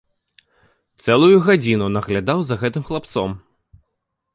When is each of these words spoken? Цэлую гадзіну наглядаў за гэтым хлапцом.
Цэлую 1.03 1.37
гадзіну 1.49 1.93
наглядаў 2.01 2.37
за 2.49 2.55
гэтым 2.63 2.83
хлапцом. 2.89 3.41